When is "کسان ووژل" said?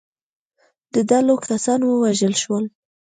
1.47-2.33